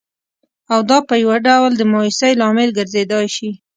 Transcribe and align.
او 0.73 0.79
دا 0.89 0.97
په 1.09 1.15
یوه 1.23 1.37
ډول 1.47 1.71
د 1.75 1.81
مایوسۍ 1.91 2.31
لامل 2.41 2.69
ګرځېدای 2.77 3.25
شي 3.35 3.49